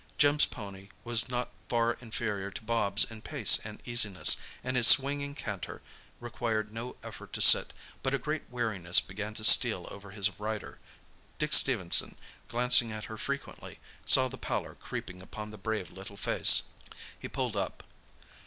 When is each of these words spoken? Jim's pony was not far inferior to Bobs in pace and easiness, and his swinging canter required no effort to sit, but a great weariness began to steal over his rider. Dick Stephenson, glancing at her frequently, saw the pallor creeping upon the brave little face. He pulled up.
Jim's 0.17 0.47
pony 0.47 0.89
was 1.03 1.29
not 1.29 1.51
far 1.69 1.93
inferior 2.01 2.49
to 2.49 2.63
Bobs 2.63 3.03
in 3.03 3.21
pace 3.21 3.59
and 3.63 3.87
easiness, 3.87 4.37
and 4.63 4.75
his 4.75 4.87
swinging 4.87 5.35
canter 5.35 5.79
required 6.19 6.73
no 6.73 6.95
effort 7.03 7.31
to 7.33 7.39
sit, 7.39 7.71
but 8.01 8.11
a 8.15 8.17
great 8.17 8.41
weariness 8.49 8.99
began 8.99 9.35
to 9.35 9.43
steal 9.43 9.87
over 9.91 10.09
his 10.09 10.39
rider. 10.39 10.79
Dick 11.37 11.53
Stephenson, 11.53 12.17
glancing 12.47 12.91
at 12.91 13.05
her 13.05 13.15
frequently, 13.19 13.77
saw 14.03 14.27
the 14.27 14.39
pallor 14.39 14.73
creeping 14.73 15.21
upon 15.21 15.51
the 15.51 15.57
brave 15.59 15.91
little 15.91 16.17
face. 16.17 16.63
He 17.19 17.29
pulled 17.29 17.55
up. 17.55 17.83